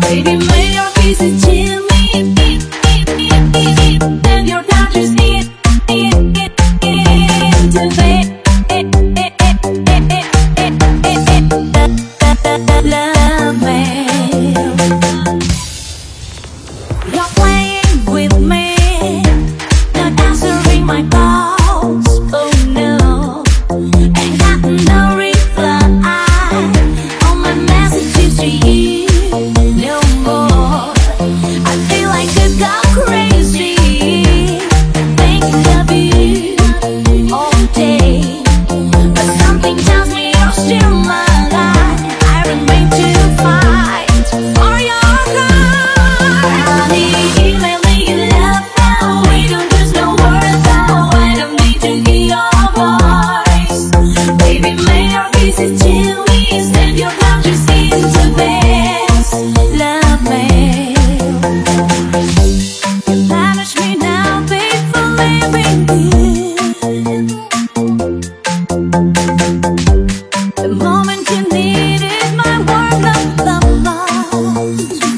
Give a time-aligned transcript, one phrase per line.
[0.00, 1.91] baby 没有彼此亲密。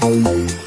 [0.00, 0.57] Oh,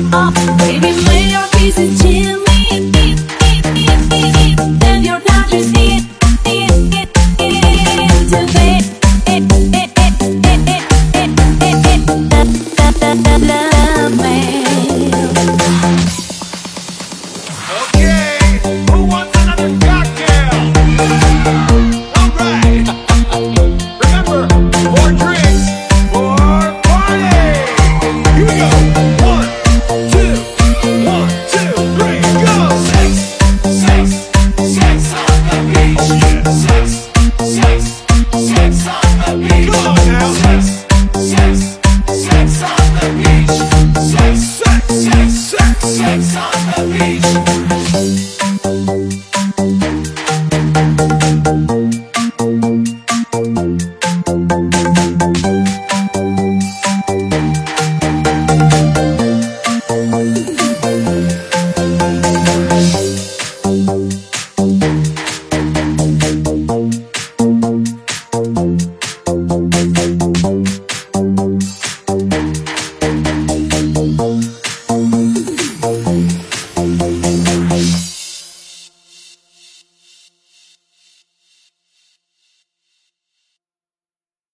[0.00, 1.33] Baby, please.